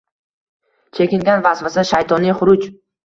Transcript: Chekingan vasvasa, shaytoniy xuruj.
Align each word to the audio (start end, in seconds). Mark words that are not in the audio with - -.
Chekingan 0.99 1.45
vasvasa, 1.49 1.85
shaytoniy 1.91 2.35
xuruj. 2.41 2.59